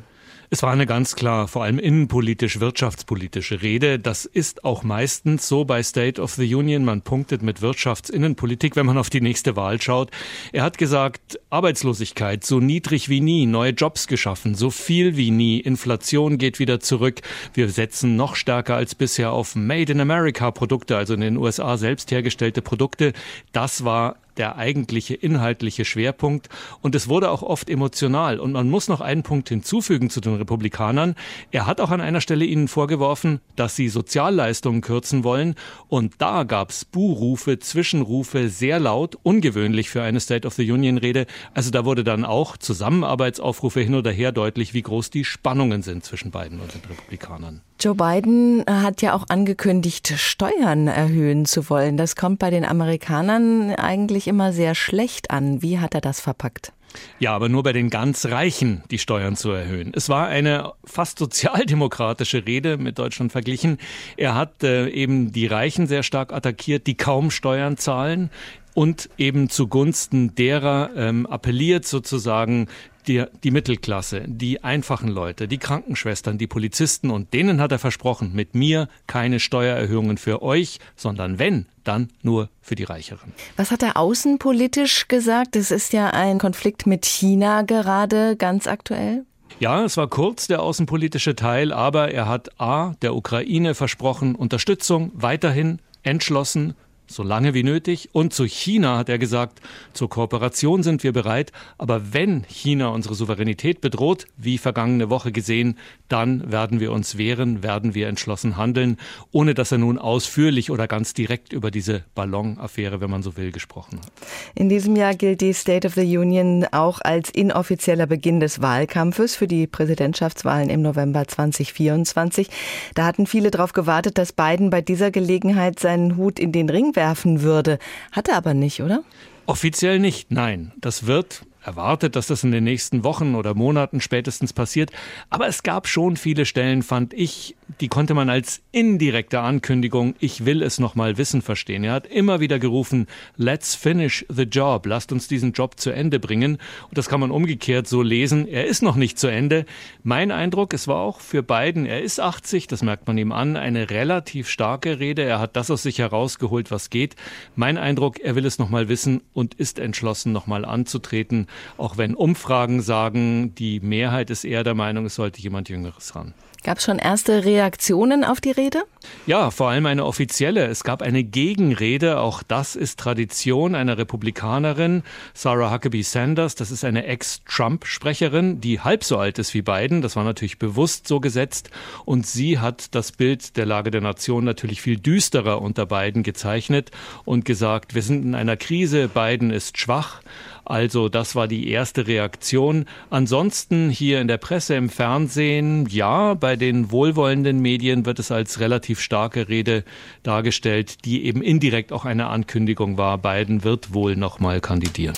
Es 0.55 0.63
war 0.63 0.71
eine 0.71 0.87
ganz 0.87 1.17
klar, 1.17 1.49
vor 1.49 1.65
allem 1.65 1.81
innenpolitisch, 1.81 2.61
wirtschaftspolitische 2.61 3.61
Rede. 3.61 3.99
Das 3.99 4.25
ist 4.25 4.65
auch 4.65 4.85
meistens 4.85 5.49
so 5.49 5.65
bei 5.65 5.83
State 5.83 6.23
of 6.23 6.35
the 6.35 6.55
Union. 6.55 6.85
Man 6.85 7.03
punktet 7.03 7.43
mit 7.43 7.61
Wirtschaftsinnenpolitik, 7.61 8.77
wenn 8.77 8.87
man 8.87 8.97
auf 8.97 9.11
die 9.11 9.21
nächste 9.21 9.57
Wahl 9.57 9.83
schaut. 9.83 10.13
Er 10.53 10.63
hat 10.63 10.79
gesagt, 10.79 11.41
Arbeitslosigkeit 11.51 12.45
so 12.45 12.61
niedrig 12.61 13.09
wie 13.09 13.21
nie, 13.21 13.47
neue 13.47 13.73
Jobs 13.73 14.07
geschaffen, 14.07 14.55
so 14.55 14.71
viel 14.71 15.17
wie 15.17 15.33
nie, 15.33 15.59
Inflation 15.59 16.39
geht 16.39 16.61
wieder 16.61 16.79
zurück. 16.79 17.23
Wir 17.53 17.69
setzen 17.69 18.15
noch 18.15 18.37
stärker 18.37 18.77
als 18.77 18.95
bisher 18.95 19.33
auf 19.33 19.57
Made 19.57 19.91
in 19.91 20.01
America 20.01 20.53
Produkte, 20.53 20.97
also 20.97 21.15
in 21.15 21.21
den 21.21 21.37
USA 21.37 21.77
selbst 21.77 22.13
hergestellte 22.13 22.63
Produkte. 22.63 23.13
Das 23.51 23.85
war 23.85 24.19
der 24.37 24.57
eigentliche 24.57 25.15
inhaltliche 25.15 25.85
Schwerpunkt. 25.85 26.49
Und 26.83 26.95
es 26.95 27.09
wurde 27.09 27.31
auch 27.31 27.43
oft 27.43 27.71
emotional. 27.71 28.39
Und 28.39 28.53
man 28.53 28.69
muss 28.69 28.89
noch 28.89 29.01
einen 29.01 29.23
Punkt 29.23 29.49
hinzufügen 29.49 30.11
zu 30.11 30.21
den 30.21 30.35
Republikanern. 30.37 31.15
Er 31.51 31.67
hat 31.67 31.81
auch 31.81 31.91
an 31.91 32.01
einer 32.01 32.21
Stelle 32.21 32.45
ihnen 32.45 32.69
vorgeworfen, 32.69 33.41
dass 33.57 33.77
sie 33.77 33.89
Sozialleistungen 33.89 34.81
kürzen 34.81 35.25
wollen. 35.25 35.55
Und 35.89 36.15
da 36.19 36.45
gab 36.45 36.71
es 36.71 36.85
Buhrufe, 36.85 37.59
Zwischenrufe, 37.59 38.49
sehr 38.49 38.79
laut, 38.81 39.17
ungewöhnlich 39.23 39.91
für 39.91 40.03
eine 40.03 40.21
State 40.21 40.47
of 40.47 40.55
the 40.55 40.71
Union 40.71 40.99
Rede. 40.99 41.27
Also 41.55 41.71
da 41.71 41.85
wurde 41.85 42.05
dann 42.05 42.25
auch 42.25 42.57
Zusammenarbeitsaufrufe 42.57 43.81
hin 43.81 43.95
oder 43.95 44.11
her 44.11 44.33
deutlich, 44.33 44.75
wie 44.75 44.83
groß 44.83 45.11
die 45.11 45.25
Spannungen 45.25 45.83
sind 45.83 46.05
zwischen 46.05 46.31
beiden 46.31 46.61
und 46.61 46.75
den 46.75 46.83
Republikanern. 46.89 47.63
Joe 47.81 47.95
Biden 47.95 48.65
hat 48.67 49.03
ja 49.03 49.15
auch 49.15 49.25
angekündigt, 49.29 50.15
Steuern 50.17 50.89
erhöhen 50.89 51.45
zu 51.45 51.69
wollen. 51.69 51.97
Das 51.97 52.17
kommt 52.17 52.39
bei 52.39 52.51
den 52.51 52.65
Amerikanern 52.65 53.75
eigentlich 53.75 54.29
immer 54.29 54.53
sehr 54.53 54.75
schlecht 54.75 55.31
an. 55.31 55.61
Wie 55.61 55.79
hat 55.79 55.95
er 55.95 56.01
das 56.01 56.21
verpackt? 56.21 56.73
Ja, 57.19 57.35
aber 57.35 57.49
nur 57.49 57.63
bei 57.63 57.73
den 57.73 57.91
ganz 57.91 58.27
Reichen 58.27 58.83
die 58.91 58.99
Steuern 58.99 59.37
zu 59.37 59.51
erhöhen. 59.51 59.93
Es 59.95 60.09
war 60.09 60.29
eine 60.29 60.73
fast 60.85 61.19
sozialdemokratische 61.19 62.47
Rede 62.47 62.77
mit 62.77 62.99
Deutschland 62.99 63.33
verglichen. 63.33 63.79
Er 64.17 64.35
hat 64.35 64.63
äh, 64.63 64.89
eben 64.89 65.33
die 65.33 65.47
Reichen 65.47 65.87
sehr 65.87 66.03
stark 66.03 66.33
attackiert, 66.33 66.87
die 66.87 66.97
kaum 66.97 67.31
Steuern 67.31 67.77
zahlen 67.77 68.31
und 68.75 69.09
eben 69.19 69.49
zugunsten 69.49 70.35
derer 70.35 70.91
ähm, 70.97 71.27
appelliert 71.27 71.87
sozusagen, 71.87 72.69
die, 73.07 73.25
die 73.43 73.51
Mittelklasse, 73.51 74.23
die 74.27 74.63
einfachen 74.65 75.09
Leute, 75.09 75.49
die 75.49 75.59
Krankenschwestern, 75.59 76.39
die 76.39 76.47
Polizisten 76.47 77.11
und 77.11 77.33
denen 77.33 77.61
hat 77.61 77.73
er 77.73 77.79
versprochen, 77.79 78.33
mit 78.35 78.55
mir 78.55 78.89
keine 79.07 79.41
Steuererhöhungen 79.41 80.19
für 80.19 80.43
euch, 80.43 80.79
sondern 80.97 81.39
wenn, 81.39 81.67
dann 81.85 82.11
nur 82.23 82.49
für 82.61 82.75
die 82.75 82.85
Reicheren. 82.85 83.33
Was 83.57 83.71
hat 83.71 83.83
er 83.83 83.97
außenpolitisch 83.97 85.09
gesagt? 85.09 85.57
Es 85.57 85.71
ist 85.71 85.93
ja 85.93 86.11
ein 86.11 86.39
Konflikt 86.39 86.87
mit 86.87 87.05
China 87.05 87.63
gerade 87.63 88.37
ganz 88.37 88.67
aktuell. 88.67 89.25
Ja, 89.61 89.85
es 89.85 89.97
war 89.97 90.09
kurz 90.09 90.49
der 90.49 90.63
außenpolitische 90.63 91.37
Teil, 91.37 91.73
aber 91.73 92.11
er 92.11 92.29
hat 92.29 92.61
A, 92.61 92.95
der 93.03 93.15
Ukraine 93.15 93.75
versprochen, 93.75 94.35
Unterstützung 94.35 95.13
weiterhin 95.15 95.79
entschlossen 96.03 96.75
so 97.07 97.23
lange 97.23 97.55
wie 97.55 97.63
nötig. 97.63 98.11
Und 98.13 98.33
zu 98.33 98.45
China 98.45 98.99
hat 98.99 99.09
er 99.09 99.19
gesagt, 99.19 99.61
zur 99.93 100.09
Kooperation 100.09 100.83
sind 100.83 101.03
wir 101.03 101.13
bereit, 101.13 101.53
aber 101.79 102.13
wenn 102.13 102.45
China 102.45 102.89
unsere 102.89 103.15
Souveränität 103.15 103.81
bedroht, 103.81 104.27
wie 104.37 104.59
vergangene 104.59 105.11
Woche 105.11 105.33
gesehen, 105.33 105.79
dann 106.09 106.51
werden 106.51 106.81
wir 106.81 106.93
uns 106.93 107.19
wehren, 107.19 107.63
werden 107.63 107.95
wir 107.95 108.09
entschlossen 108.09 108.57
handeln, 108.57 108.97
ohne 109.33 109.55
dass 109.55 109.73
er 109.73 109.79
nun 109.79 109.99
ausführlich 109.99 110.71
oder 110.71 110.87
ganz 110.89 111.15
direkt 111.15 111.53
über 111.53 111.71
diese 111.71 112.05
Ballonaffäre, 112.15 113.01
wenn 113.01 113.11
man 113.11 113.23
so 113.23 113.37
will, 113.37 113.53
gesprochen 113.53 114.01
hat. 114.01 114.13
In 114.55 114.69
diesem 114.69 114.97
Jahr 114.97 115.15
gilt 115.15 115.41
die 115.41 115.53
State 115.53 115.87
of 115.87 115.95
the 115.95 116.19
Union 116.19 116.67
auch 116.73 117.01
als 117.01 117.31
inoffizieller 117.31 118.07
Beginn 118.07 118.41
des 118.41 118.63
Wahlkampfes 118.63 119.37
für 119.37 119.47
die 119.47 119.67
Präsidentschaftswahlen 119.67 120.71
im 120.71 120.83
November 120.83 121.27
2024. 121.27 122.49
Da 122.95 123.05
hatten 123.05 123.27
viele 123.27 123.51
darauf 123.51 123.73
gewartet, 123.73 124.19
dass 124.19 124.33
Biden 124.33 124.71
bei 124.71 124.81
dieser 124.81 125.11
Gelegenheit 125.11 125.79
seinen 125.79 126.17
Hut 126.17 126.39
in 126.39 126.53
den 126.53 126.69
Ring 126.69 126.94
werfen 126.97 127.43
würde. 127.43 127.79
Hat 128.13 128.29
er 128.29 128.37
aber 128.37 128.55
nicht, 128.55 128.83
oder? 128.83 129.03
Offiziell 129.47 129.99
nicht, 129.99 130.31
nein. 130.31 130.73
Das 130.77 131.07
wird 131.07 131.45
erwartet, 131.63 132.17
dass 132.17 132.27
das 132.27 132.45
in 132.45 132.53
den 132.53 132.65
nächsten 132.65 133.05
Wochen 133.05 133.35
oder 133.35 133.55
Monaten 133.55 134.01
spätestens 134.01 134.53
passiert. 134.53 134.91
Aber 135.31 135.47
es 135.47 135.63
gab 135.63 135.89
schon 135.89 136.17
viele 136.17 136.45
Stellen, 136.47 136.83
fand 136.83 137.15
ich, 137.15 137.57
die 137.81 137.89
konnte 137.89 138.15
man 138.15 138.31
als 138.31 138.63
indirekte 138.73 139.41
Ankündigung, 139.41 140.15
ich 140.19 140.45
will 140.45 140.63
es 140.63 140.79
nochmal 140.79 141.19
wissen, 141.19 141.43
verstehen. 141.43 141.85
Er 141.85 141.93
hat 141.93 142.07
immer 142.07 142.41
wieder 142.41 142.59
gerufen, 142.59 143.07
let's 143.37 143.75
finish 143.75 144.25
the 144.29 144.43
job, 144.43 144.87
lasst 144.87 145.13
uns 145.13 145.29
diesen 145.29 145.53
Job 145.53 145.79
zu 145.79 145.91
Ende 145.91 146.19
bringen. 146.21 146.59
Und 146.89 146.99
das 146.99 147.09
kann 147.09 147.21
man 147.21 147.31
umgekehrt 147.31 147.87
so 147.87 148.03
lesen, 148.03 148.47
er 148.47 148.67
ist 148.67 148.83
noch 148.83 148.97
nicht 148.97 149.19
zu 149.19 149.29
Ende. 149.29 149.67
Mein 150.03 150.31
Eindruck, 150.31 150.75
es 150.75 150.89
war 150.89 150.97
auch 150.97 151.21
für 151.21 151.43
Biden, 151.43 151.87
er 151.87 152.03
ist 152.03 152.21
80, 152.21 152.67
das 152.67 152.83
merkt 152.83 153.07
man 153.07 153.19
ihm 153.19 153.33
an, 153.33 153.57
eine 153.57 153.91
relativ 153.91 154.49
starke 154.49 155.01
Rede. 155.01 155.23
Er 155.23 155.41
hat 155.41 155.57
das 155.57 155.71
aus 155.71 155.83
sich 155.83 155.99
herausgeholt, 155.99 156.71
was 156.71 156.91
geht. 156.91 157.17
Mein 157.57 157.79
Eindruck, 157.79 158.21
er 158.21 158.35
will 158.35 158.47
es 158.47 158.59
nochmal 158.59 158.89
wissen 158.89 159.23
und 159.33 159.55
ist 159.55 159.79
entschlossen, 159.79 160.33
nochmal 160.33 160.65
anzutreten 160.65 161.47
auch 161.77 161.99
wenn 161.99 162.15
Umfragen 162.15 162.81
sagen, 162.81 163.55
die 163.55 163.81
Mehrheit 163.81 164.31
ist 164.31 164.45
eher 164.45 164.65
der 164.65 164.75
Meinung, 164.75 165.07
es 165.07 165.15
sollte 165.15 165.41
jemand 165.41 165.69
Jüngeres 165.69 166.15
ran. 166.15 166.35
Gab 166.65 166.79
es 166.79 166.85
schon 166.85 166.99
erste 166.99 167.45
Reaktionen 167.45 168.25
auf 168.25 168.41
die 168.41 168.51
Rede? 168.51 168.85
Ja, 169.27 169.51
vor 169.51 169.69
allem 169.69 169.85
eine 169.85 170.07
offizielle. 170.07 170.65
Es 170.65 170.83
gab 170.83 171.03
eine 171.03 171.23
Gegenrede, 171.23 172.19
auch 172.21 172.43
das 172.43 172.75
ist 172.75 172.99
Tradition 172.99 173.75
einer 173.75 173.99
Republikanerin, 173.99 175.03
Sarah 175.35 175.71
Huckabee 175.71 176.01
Sanders. 176.01 176.55
Das 176.55 176.71
ist 176.71 176.83
eine 176.83 177.05
Ex-Trump-Sprecherin, 177.05 178.63
die 178.63 178.81
halb 178.81 179.05
so 179.05 179.19
alt 179.19 179.39
ist 179.39 179.53
wie 179.53 179.61
Biden. 179.61 180.01
Das 180.01 180.17
war 180.17 180.25
natürlich 180.25 180.59
bewusst 180.59 181.07
so 181.07 181.21
gesetzt. 181.21 181.69
Und 182.07 182.27
sie 182.27 182.59
hat 182.59 182.95
das 182.95 183.13
Bild 183.13 183.59
der 183.59 183.67
Lage 183.67 183.91
der 183.91 184.01
Nation 184.01 184.45
natürlich 184.45 184.81
viel 184.81 184.99
düsterer 184.99 185.61
unter 185.61 185.85
Biden 185.85 186.23
gezeichnet 186.23 186.91
und 187.27 187.45
gesagt, 187.45 187.95
wir 187.95 188.01
sind 188.01 188.25
in 188.25 188.35
einer 188.35 188.57
Krise, 188.57 189.09
Biden 189.09 189.51
ist 189.51 189.77
schwach. 189.77 190.23
Also 190.65 191.09
das 191.09 191.37
war 191.37 191.49
die 191.49 191.69
erste 191.69 192.07
Reaktion. 192.07 192.87
Ansonsten 193.11 193.91
hier 193.91 194.21
in 194.21 194.29
der 194.29 194.39
Presse, 194.39 194.75
im 194.75 194.89
Fernsehen, 194.89 195.87
ja, 195.91 196.35
bei 196.35 196.57
den 196.57 196.91
wohlwollenden 196.91 197.61
Medien 197.61 198.07
wird 198.07 198.19
es 198.19 198.31
als 198.31 198.61
relativ 198.61 199.01
starke 199.01 199.49
Rede 199.49 199.85
dargestellt, 200.23 201.05
die 201.05 201.25
eben 201.25 201.43
indirekt 201.43 201.93
auch 201.93 202.05
eine 202.05 202.29
Ankündigung 202.29 202.97
war, 202.97 203.19
Biden 203.19 203.65
wird 203.65 203.95
wohl 203.95 204.17
nochmal 204.17 204.61
kandidieren. 204.61 205.15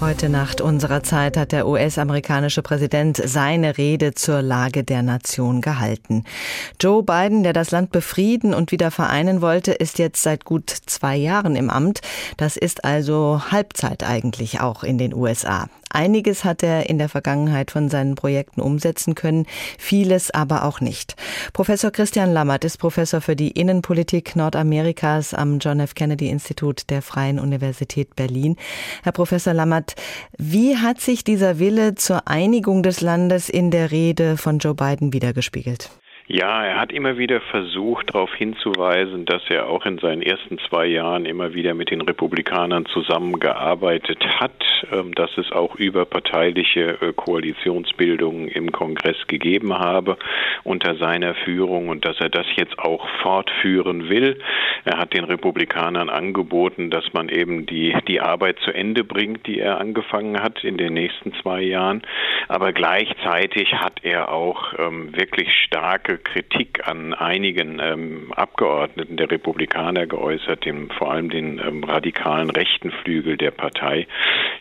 Heute 0.00 0.28
Nacht 0.28 0.60
unserer 0.60 1.02
Zeit 1.02 1.36
hat 1.36 1.52
der 1.52 1.66
US-amerikanische 1.66 2.62
Präsident 2.62 3.16
seine 3.16 3.78
Rede 3.78 4.14
zur 4.14 4.42
Lage 4.42 4.84
der 4.84 5.02
Nation 5.02 5.60
gehalten. 5.60 6.24
Joe 6.80 7.02
Biden, 7.02 7.42
der 7.42 7.52
das 7.52 7.70
Land 7.70 7.90
befrieden 7.90 8.52
und 8.52 8.72
wieder 8.72 8.90
vereinen 8.90 9.40
wollte, 9.40 9.72
ist 9.72 9.98
jetzt 9.98 10.22
seit 10.22 10.44
gut 10.44 10.70
zwei 10.70 11.16
Jahren 11.16 11.56
im 11.56 11.70
Amt. 11.70 12.00
Das 12.36 12.56
ist 12.56 12.84
also 12.84 13.40
Halbzeit 13.50 14.02
eigentlich 14.02 14.60
auch 14.60 14.82
in 14.82 14.98
den 14.98 15.14
USA. 15.14 15.68
Einiges 15.94 16.44
hat 16.44 16.64
er 16.64 16.90
in 16.90 16.98
der 16.98 17.08
Vergangenheit 17.08 17.70
von 17.70 17.88
seinen 17.88 18.16
Projekten 18.16 18.60
umsetzen 18.60 19.14
können, 19.14 19.46
vieles 19.78 20.32
aber 20.32 20.64
auch 20.64 20.80
nicht. 20.80 21.14
Professor 21.52 21.92
Christian 21.92 22.32
Lammert 22.32 22.64
ist 22.64 22.78
Professor 22.78 23.20
für 23.20 23.36
die 23.36 23.52
Innenpolitik 23.52 24.34
Nordamerikas 24.34 25.34
am 25.34 25.60
John 25.60 25.78
F. 25.78 25.94
Kennedy 25.94 26.30
Institut 26.30 26.90
der 26.90 27.00
Freien 27.00 27.38
Universität 27.38 28.16
Berlin. 28.16 28.56
Herr 29.04 29.12
Professor 29.12 29.54
Lammert, 29.54 29.83
wie 30.38 30.76
hat 30.76 31.00
sich 31.00 31.24
dieser 31.24 31.58
Wille 31.58 31.94
zur 31.94 32.28
Einigung 32.28 32.82
des 32.82 33.00
Landes 33.00 33.48
in 33.48 33.70
der 33.70 33.90
Rede 33.90 34.36
von 34.36 34.58
Joe 34.58 34.74
Biden 34.74 35.12
wiedergespiegelt? 35.12 35.90
Ja, 36.26 36.64
er 36.64 36.80
hat 36.80 36.90
immer 36.90 37.18
wieder 37.18 37.42
versucht, 37.42 38.14
darauf 38.14 38.34
hinzuweisen, 38.34 39.26
dass 39.26 39.42
er 39.50 39.68
auch 39.68 39.84
in 39.84 39.98
seinen 39.98 40.22
ersten 40.22 40.58
zwei 40.70 40.86
Jahren 40.86 41.26
immer 41.26 41.52
wieder 41.52 41.74
mit 41.74 41.90
den 41.90 42.00
Republikanern 42.00 42.86
zusammengearbeitet 42.86 44.24
hat, 44.40 44.64
ähm, 44.90 45.14
dass 45.14 45.36
es 45.36 45.52
auch 45.52 45.74
überparteiliche 45.76 46.96
äh, 47.02 47.12
Koalitionsbildungen 47.12 48.48
im 48.48 48.72
Kongress 48.72 49.18
gegeben 49.26 49.78
habe 49.78 50.16
unter 50.62 50.96
seiner 50.96 51.34
Führung 51.34 51.90
und 51.90 52.06
dass 52.06 52.18
er 52.20 52.30
das 52.30 52.46
jetzt 52.56 52.78
auch 52.78 53.06
fortführen 53.20 54.08
will. 54.08 54.38
Er 54.86 54.96
hat 54.96 55.12
den 55.12 55.24
Republikanern 55.24 56.08
angeboten, 56.08 56.88
dass 56.88 57.04
man 57.12 57.28
eben 57.28 57.66
die, 57.66 57.94
die 58.08 58.22
Arbeit 58.22 58.58
zu 58.60 58.72
Ende 58.72 59.04
bringt, 59.04 59.46
die 59.46 59.60
er 59.60 59.78
angefangen 59.78 60.42
hat 60.42 60.64
in 60.64 60.78
den 60.78 60.94
nächsten 60.94 61.34
zwei 61.42 61.60
Jahren. 61.60 62.00
Aber 62.48 62.72
gleichzeitig 62.72 63.74
hat 63.74 64.00
er 64.02 64.32
auch 64.32 64.72
ähm, 64.78 65.14
wirklich 65.14 65.52
starke 65.66 66.13
Kritik 66.18 66.86
an 66.86 67.14
einigen 67.14 67.78
ähm, 67.80 68.32
Abgeordneten 68.34 69.16
der 69.16 69.30
Republikaner 69.30 70.06
geäußert, 70.06 70.64
dem, 70.64 70.90
vor 70.90 71.12
allem 71.12 71.30
den 71.30 71.58
ähm, 71.58 71.84
radikalen 71.84 72.50
rechten 72.50 72.90
Flügel 72.90 73.36
der 73.36 73.50
Partei. 73.50 74.06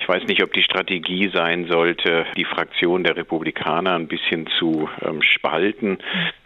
Ich 0.04 0.10
weiß 0.10 0.24
nicht, 0.28 0.44
ob 0.44 0.52
die 0.52 0.64
Strategie 0.64 1.32
sein 1.34 1.66
sollte, 1.68 2.26
die 2.36 2.44
Fraktion 2.44 3.06
der 3.06 3.16
Republikaner 3.16 3.96
ein 3.96 4.10
bisschen 4.10 4.48
zu 4.60 4.90
ähm, 5.02 5.22
spalten. 5.22 6.00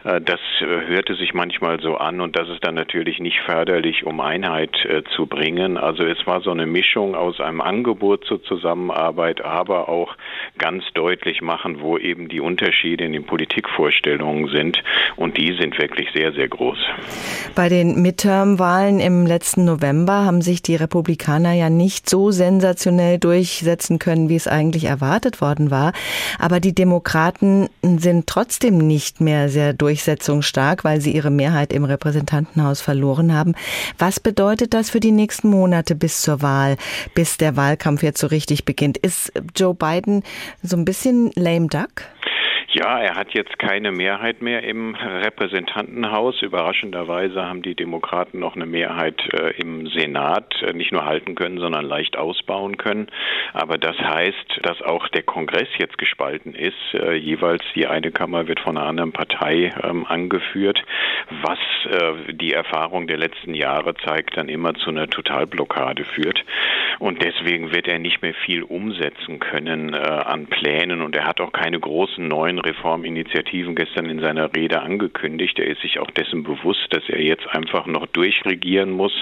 Äh, 0.04 0.20
das 0.20 0.38
äh, 0.60 0.86
hörte 0.86 1.16
sich 1.16 1.34
manchmal 1.34 1.80
so 1.80 1.96
an 1.96 2.20
und 2.20 2.38
das 2.38 2.48
ist 2.50 2.64
dann 2.64 2.76
natürlich 2.76 3.18
nicht 3.18 3.40
förderlich, 3.40 4.06
um 4.06 4.20
Einheit 4.20 4.76
äh, 4.84 5.02
zu 5.16 5.26
bringen. 5.26 5.76
Also 5.76 6.04
es 6.04 6.24
war 6.24 6.40
so 6.40 6.52
eine 6.52 6.66
Mischung 6.66 7.16
aus 7.16 7.40
einem 7.40 7.60
Angebot 7.60 8.24
zur 8.26 8.40
Zusammenarbeit, 8.44 9.44
aber 9.44 9.88
auch 9.88 10.14
ganz 10.58 10.84
deutlich 10.94 11.40
machen, 11.40 11.80
wo 11.80 11.98
eben 11.98 12.28
die 12.28 12.38
Unterschiede 12.38 13.06
in 13.06 13.12
den 13.12 13.24
Politikvorstellungen 13.24 14.50
sind. 14.54 14.80
Und 15.16 15.36
die 15.36 15.56
sind 15.58 15.76
wirklich 15.80 16.10
sehr, 16.14 16.32
sehr 16.32 16.46
groß. 16.46 16.78
Bei 17.56 17.68
den 17.68 18.00
Midterm-Wahlen 18.00 19.00
im 19.00 19.26
letzten 19.26 19.64
November 19.64 20.24
haben 20.24 20.42
sich 20.42 20.62
die 20.62 20.76
Republikaner 20.76 21.54
ja 21.54 21.70
nicht 21.70 22.08
so 22.08 22.30
sensationell 22.30 23.18
durchsetzen 23.48 23.98
können, 23.98 24.28
wie 24.28 24.36
es 24.36 24.46
eigentlich 24.46 24.84
erwartet 24.84 25.40
worden 25.40 25.70
war. 25.70 25.92
Aber 26.38 26.60
die 26.60 26.74
Demokraten 26.74 27.68
sind 27.82 28.26
trotzdem 28.26 28.78
nicht 28.78 29.20
mehr 29.20 29.48
sehr 29.48 29.72
durchsetzungsstark, 29.72 30.84
weil 30.84 31.00
sie 31.00 31.14
ihre 31.14 31.30
Mehrheit 31.30 31.72
im 31.72 31.84
Repräsentantenhaus 31.84 32.80
verloren 32.80 33.32
haben. 33.32 33.54
Was 33.98 34.20
bedeutet 34.20 34.74
das 34.74 34.90
für 34.90 35.00
die 35.00 35.12
nächsten 35.12 35.48
Monate 35.48 35.94
bis 35.94 36.20
zur 36.20 36.42
Wahl, 36.42 36.76
bis 37.14 37.36
der 37.36 37.56
Wahlkampf 37.56 38.02
jetzt 38.02 38.20
so 38.20 38.26
richtig 38.26 38.64
beginnt? 38.64 38.98
Ist 38.98 39.32
Joe 39.56 39.74
Biden 39.74 40.22
so 40.62 40.76
ein 40.76 40.84
bisschen 40.84 41.30
lame 41.34 41.68
duck? 41.68 42.02
Ja, 42.78 43.00
er 43.00 43.16
hat 43.16 43.34
jetzt 43.34 43.58
keine 43.58 43.90
Mehrheit 43.90 44.40
mehr 44.40 44.62
im 44.62 44.94
Repräsentantenhaus. 44.94 46.42
Überraschenderweise 46.42 47.44
haben 47.44 47.62
die 47.62 47.74
Demokraten 47.74 48.38
noch 48.38 48.54
eine 48.54 48.66
Mehrheit 48.66 49.20
äh, 49.32 49.60
im 49.60 49.88
Senat 49.88 50.54
äh, 50.62 50.72
nicht 50.72 50.92
nur 50.92 51.04
halten 51.04 51.34
können, 51.34 51.58
sondern 51.58 51.84
leicht 51.84 52.16
ausbauen 52.16 52.76
können. 52.76 53.08
Aber 53.52 53.78
das 53.78 53.98
heißt, 53.98 54.60
dass 54.62 54.80
auch 54.80 55.08
der 55.08 55.24
Kongress 55.24 55.66
jetzt 55.78 55.98
gespalten 55.98 56.54
ist. 56.54 56.76
Äh, 56.92 57.14
jeweils 57.14 57.64
die 57.74 57.88
eine 57.88 58.12
Kammer 58.12 58.46
wird 58.46 58.60
von 58.60 58.76
einer 58.76 58.86
anderen 58.86 59.10
Partei 59.10 59.74
ähm, 59.82 60.06
angeführt, 60.06 60.80
was 61.42 61.58
äh, 61.90 62.32
die 62.32 62.52
Erfahrung 62.52 63.08
der 63.08 63.18
letzten 63.18 63.54
Jahre 63.54 63.94
zeigt, 63.96 64.36
dann 64.36 64.48
immer 64.48 64.74
zu 64.74 64.90
einer 64.90 65.08
Totalblockade 65.08 66.04
führt. 66.04 66.44
Und 66.98 67.22
deswegen 67.22 67.72
wird 67.72 67.86
er 67.86 67.98
nicht 67.98 68.22
mehr 68.22 68.34
viel 68.34 68.62
umsetzen 68.62 69.38
können 69.38 69.94
äh, 69.94 69.98
an 69.98 70.46
Plänen. 70.46 71.00
Und 71.02 71.14
er 71.14 71.26
hat 71.26 71.40
auch 71.40 71.52
keine 71.52 71.78
großen 71.78 72.26
neuen 72.26 72.58
Reforminitiativen 72.58 73.76
gestern 73.76 74.06
in 74.06 74.20
seiner 74.20 74.54
Rede 74.54 74.82
angekündigt. 74.82 75.58
Er 75.58 75.66
ist 75.66 75.82
sich 75.82 76.00
auch 76.00 76.10
dessen 76.10 76.42
bewusst, 76.42 76.86
dass 76.90 77.08
er 77.08 77.22
jetzt 77.22 77.46
einfach 77.48 77.86
noch 77.86 78.06
durchregieren 78.06 78.90
muss. 78.90 79.12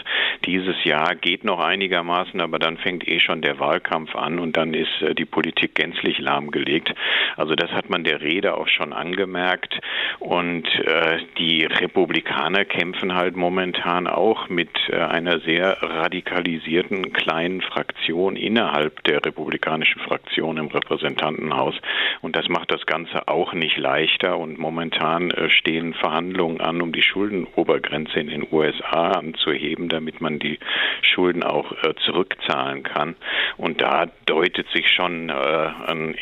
Dieses 0.46 0.82
Jahr 0.84 1.14
geht 1.14 1.44
noch 1.44 1.60
einigermaßen, 1.60 2.40
aber 2.40 2.58
dann 2.58 2.78
fängt 2.78 3.06
eh 3.06 3.20
schon 3.20 3.42
der 3.42 3.58
Wahlkampf 3.58 4.14
an 4.16 4.38
und 4.38 4.56
dann 4.56 4.72
ist 4.72 5.02
äh, 5.02 5.14
die 5.14 5.26
Politik 5.26 5.74
gänzlich 5.74 6.18
lahmgelegt. 6.18 6.94
Also 7.36 7.54
das 7.54 7.70
hat 7.72 7.90
man 7.90 8.04
der 8.04 8.22
Rede 8.22 8.56
auch 8.56 8.68
schon 8.68 8.94
angemerkt. 8.94 9.78
Und 10.18 10.66
äh, 10.80 11.18
die 11.38 11.64
Republikaner 11.64 12.64
kämpfen 12.64 13.14
halt 13.14 13.36
momentan 13.36 14.06
auch 14.06 14.48
mit 14.48 14.70
äh, 14.88 14.96
einer 14.96 15.40
sehr 15.40 15.76
radikalisierten 15.82 17.12
kleinen 17.12 17.60
Fraktion 17.66 18.36
innerhalb 18.36 19.02
der 19.04 19.24
republikanischen 19.24 20.00
Fraktion 20.00 20.56
im 20.56 20.68
Repräsentantenhaus. 20.68 21.74
Und 22.22 22.36
das 22.36 22.48
macht 22.48 22.70
das 22.72 22.86
Ganze 22.86 23.28
auch 23.28 23.52
nicht 23.52 23.76
leichter 23.76 24.38
und 24.38 24.58
momentan 24.58 25.30
äh, 25.30 25.50
stehen 25.50 25.94
Verhandlungen 25.94 26.60
an, 26.60 26.80
um 26.80 26.92
die 26.92 27.02
Schuldenobergrenze 27.02 28.18
in 28.18 28.28
den 28.28 28.46
USA 28.50 29.12
anzuheben, 29.12 29.88
damit 29.88 30.20
man 30.20 30.38
die 30.38 30.58
Schulden 31.02 31.42
auch 31.42 31.72
äh, 31.72 31.94
zurückzahlen 32.04 32.82
kann. 32.82 33.16
Und 33.56 33.80
da 33.80 34.06
deutet 34.26 34.66
sich 34.74 34.88
schon 34.90 35.28
äh, 35.28 35.32
ein 35.32 36.16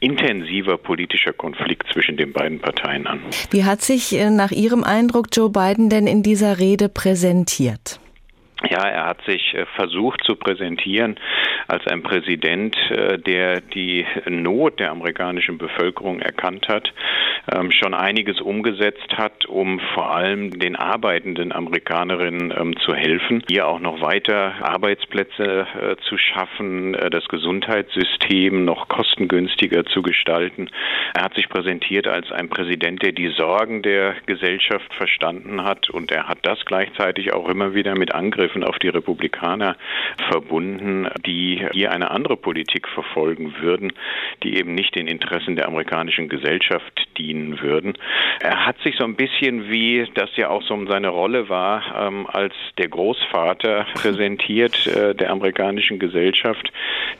intensiver 0.00 0.76
politischer 0.76 1.32
Konflikt 1.32 1.86
zwischen 1.92 2.16
den 2.16 2.32
beiden 2.32 2.60
Parteien 2.60 3.06
an. 3.06 3.20
Wie 3.50 3.64
hat 3.64 3.80
sich 3.80 4.12
nach 4.12 4.50
Ihrem 4.50 4.84
Eindruck 4.84 5.28
Joe 5.32 5.48
Biden 5.48 5.88
denn 5.88 6.06
in 6.06 6.22
dieser 6.22 6.58
Rede 6.58 6.90
präsentiert? 6.90 8.00
Ja, 8.70 8.84
er 8.88 9.06
hat 9.06 9.22
sich 9.24 9.54
äh, 9.54 9.66
versucht 9.76 10.24
zu 10.24 10.36
präsentieren 10.36 11.16
als 11.66 11.86
ein 11.86 12.02
Präsident, 12.02 12.76
äh, 12.90 13.18
der 13.18 13.60
die 13.60 14.06
Not 14.28 14.80
der 14.80 14.90
amerikanischen 14.90 15.58
Bevölkerung 15.58 16.20
erkannt 16.20 16.68
hat, 16.68 16.92
ähm, 17.52 17.70
schon 17.72 17.94
einiges 17.94 18.40
umgesetzt 18.40 19.16
hat, 19.16 19.46
um 19.46 19.80
vor 19.94 20.14
allem 20.14 20.58
den 20.58 20.76
arbeitenden 20.76 21.52
Amerikanerinnen 21.52 22.52
ähm, 22.56 22.76
zu 22.78 22.94
helfen, 22.94 23.42
hier 23.48 23.68
auch 23.68 23.80
noch 23.80 24.00
weiter 24.00 24.54
Arbeitsplätze 24.62 25.66
äh, 25.80 25.96
zu 26.08 26.16
schaffen, 26.16 26.96
das 27.10 27.26
Gesundheitssystem 27.28 28.64
noch 28.64 28.88
kostengünstiger 28.88 29.84
zu 29.84 30.02
gestalten. 30.02 30.68
Er 31.14 31.24
hat 31.24 31.34
sich 31.34 31.48
präsentiert 31.48 32.06
als 32.06 32.30
ein 32.32 32.48
Präsident, 32.48 33.02
der 33.02 33.12
die 33.12 33.28
Sorgen 33.28 33.82
der 33.82 34.14
Gesellschaft 34.26 34.92
verstanden 34.94 35.64
hat 35.64 35.90
und 35.90 36.10
er 36.12 36.28
hat 36.28 36.38
das 36.42 36.64
gleichzeitig 36.64 37.32
auch 37.32 37.48
immer 37.48 37.74
wieder 37.74 37.96
mit 37.96 38.14
Angriffen 38.14 38.64
auf 38.64 38.78
die 38.78 38.88
Republikaner 38.88 39.76
verbunden, 40.28 41.08
die 41.26 41.53
hier 41.72 41.92
eine 41.92 42.10
andere 42.10 42.36
Politik 42.36 42.88
verfolgen 42.88 43.54
würden, 43.60 43.92
die 44.42 44.58
eben 44.58 44.74
nicht 44.74 44.94
den 44.94 45.06
Interessen 45.06 45.56
der 45.56 45.66
amerikanischen 45.66 46.28
Gesellschaft 46.28 47.08
dienen 47.16 47.60
würden. 47.60 47.94
Er 48.40 48.66
hat 48.66 48.78
sich 48.80 48.96
so 48.96 49.04
ein 49.04 49.16
bisschen 49.16 49.70
wie 49.70 50.06
das 50.14 50.30
ja 50.36 50.50
auch 50.50 50.62
so 50.62 50.74
seine 50.86 51.08
Rolle 51.08 51.48
war, 51.48 52.06
ähm, 52.06 52.26
als 52.26 52.52
der 52.78 52.88
Großvater 52.88 53.86
präsentiert 53.94 54.86
äh, 54.86 55.14
der 55.14 55.30
amerikanischen 55.30 55.98
Gesellschaft, 55.98 56.72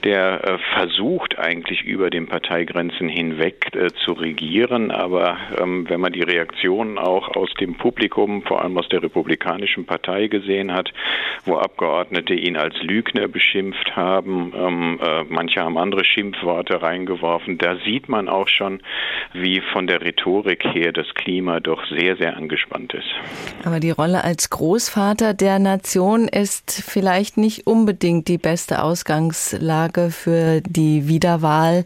der 0.03 0.45
äh, 0.45 0.59
versucht 0.75 1.39
eigentlich 1.39 1.83
über 1.83 2.11
den 2.11 2.27
Parteigrenzen 2.27 3.09
hinweg 3.09 3.75
äh, 3.75 3.89
zu 4.05 4.13
regieren. 4.13 4.91
Aber 4.91 5.39
ähm, 5.61 5.89
wenn 5.89 6.01
man 6.01 6.13
die 6.13 6.23
Reaktionen 6.23 6.99
auch 6.99 7.37
aus 7.37 7.53
dem 7.55 7.75
Publikum, 7.77 8.43
vor 8.43 8.63
allem 8.63 8.77
aus 8.77 8.89
der 8.89 9.03
Republikanischen 9.03 9.87
Partei 9.87 10.27
gesehen 10.27 10.73
hat, 10.73 10.93
wo 11.45 11.57
Abgeordnete 11.57 12.35
ihn 12.35 12.57
als 12.57 12.75
Lügner 12.83 13.29
beschimpft 13.29 13.97
haben. 13.97 14.24
Ähm, 14.25 14.99
äh, 15.03 15.25
manche 15.29 15.61
haben 15.61 15.77
andere 15.77 16.05
Schimpfworte 16.05 16.83
reingeworfen. 16.83 17.59
Da 17.59 17.77
sieht 17.85 18.09
man 18.09 18.29
auch 18.29 18.49
schon, 18.49 18.81
wie 19.33 19.61
von 19.73 19.87
der 19.87 20.01
Rhetorik 20.01 20.65
her 20.65 20.93
das 20.93 21.07
Klima 21.15 21.61
doch 21.61 21.85
sehr, 21.89 22.17
sehr 22.17 22.37
angespannt 22.37 22.95
ist. 22.95 23.09
Aber 23.65 23.81
die 23.81 23.91
Rolle 23.91 24.25
als 24.25 24.51
Großvater 24.51 25.35
der 25.35 25.59
Nation 25.59 26.29
ist 26.29 26.83
vielleicht 26.87 27.37
nicht 27.37 27.67
unbedingt 27.67 28.29
die 28.29 28.39
beste 28.39 28.83
Ausgangslage 28.83 30.11
für 30.11 30.61
die 30.61 31.09
Wiederwahl 31.09 31.85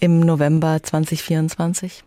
im 0.00 0.20
November 0.20 0.78
2024? 0.82 2.04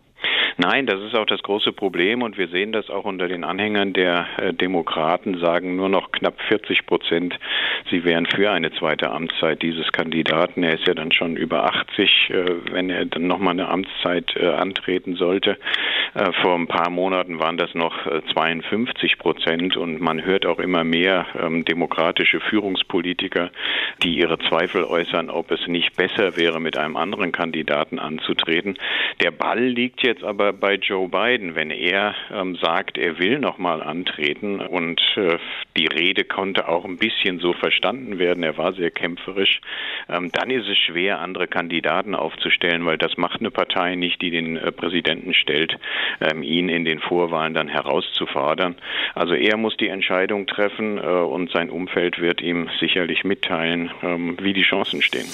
Nein, 0.64 0.86
das 0.86 1.00
ist 1.00 1.16
auch 1.16 1.26
das 1.26 1.42
große 1.42 1.72
Problem 1.72 2.22
und 2.22 2.38
wir 2.38 2.46
sehen 2.46 2.70
das 2.70 2.88
auch 2.88 3.04
unter 3.04 3.26
den 3.26 3.42
Anhängern 3.42 3.92
der 3.94 4.28
äh, 4.36 4.54
Demokraten, 4.54 5.40
sagen 5.40 5.74
nur 5.74 5.88
noch 5.88 6.12
knapp 6.12 6.40
40 6.42 6.86
Prozent, 6.86 7.36
sie 7.90 8.04
wären 8.04 8.26
für 8.26 8.52
eine 8.52 8.70
zweite 8.70 9.10
Amtszeit 9.10 9.60
dieses 9.60 9.90
Kandidaten. 9.90 10.62
Er 10.62 10.74
ist 10.74 10.86
ja 10.86 10.94
dann 10.94 11.10
schon 11.10 11.36
über 11.36 11.64
80, 11.64 12.30
äh, 12.30 12.44
wenn 12.70 12.90
er 12.90 13.06
dann 13.06 13.26
nochmal 13.26 13.54
eine 13.54 13.68
Amtszeit 13.70 14.36
äh, 14.36 14.50
antreten 14.50 15.16
sollte. 15.16 15.58
Vor 16.42 16.56
ein 16.56 16.66
paar 16.66 16.90
Monaten 16.90 17.38
waren 17.38 17.56
das 17.56 17.74
noch 17.74 17.94
52 18.34 19.12
äh, 19.12 19.16
Prozent 19.16 19.78
und 19.78 19.98
man 20.00 20.22
hört 20.22 20.44
auch 20.44 20.58
immer 20.58 20.84
mehr 20.84 21.24
ähm, 21.40 21.64
demokratische 21.64 22.38
Führungspolitiker, 22.38 23.50
die 24.02 24.18
ihre 24.18 24.38
Zweifel 24.38 24.84
äußern, 24.84 25.30
ob 25.30 25.50
es 25.50 25.66
nicht 25.66 25.96
besser 25.96 26.36
wäre, 26.36 26.60
mit 26.60 26.76
einem 26.76 26.98
anderen 26.98 27.32
Kandidaten 27.32 27.98
anzutreten. 27.98 28.76
Der 29.22 29.30
Ball 29.30 29.60
liegt 29.60 30.02
jetzt 30.02 30.22
aber 30.22 30.51
bei 30.52 30.74
Joe 30.74 31.08
Biden, 31.08 31.54
wenn 31.54 31.70
er 31.70 32.14
ähm, 32.32 32.56
sagt, 32.56 32.98
er 32.98 33.18
will 33.18 33.38
nochmal 33.38 33.82
antreten 33.82 34.60
und 34.60 35.00
äh, 35.16 35.38
die 35.76 35.86
Rede 35.86 36.24
konnte 36.24 36.68
auch 36.68 36.84
ein 36.84 36.98
bisschen 36.98 37.38
so 37.38 37.52
verstanden 37.52 38.18
werden, 38.18 38.42
er 38.42 38.58
war 38.58 38.72
sehr 38.72 38.90
kämpferisch, 38.90 39.60
ähm, 40.08 40.30
dann 40.32 40.50
ist 40.50 40.68
es 40.68 40.78
schwer, 40.78 41.20
andere 41.20 41.48
Kandidaten 41.48 42.14
aufzustellen, 42.14 42.84
weil 42.86 42.98
das 42.98 43.16
macht 43.16 43.40
eine 43.40 43.50
Partei 43.50 43.94
nicht, 43.94 44.20
die 44.22 44.30
den 44.30 44.56
äh, 44.56 44.72
Präsidenten 44.72 45.34
stellt, 45.34 45.78
ähm, 46.20 46.42
ihn 46.42 46.68
in 46.68 46.84
den 46.84 47.00
Vorwahlen 47.00 47.54
dann 47.54 47.68
herauszufordern. 47.68 48.76
Also 49.14 49.34
er 49.34 49.56
muss 49.56 49.76
die 49.76 49.88
Entscheidung 49.88 50.46
treffen 50.46 50.98
äh, 50.98 51.00
und 51.00 51.50
sein 51.50 51.70
Umfeld 51.70 52.20
wird 52.20 52.40
ihm 52.40 52.68
sicherlich 52.78 53.24
mitteilen, 53.24 53.90
ähm, 54.02 54.36
wie 54.40 54.52
die 54.52 54.62
Chancen 54.62 55.02
stehen. 55.02 55.28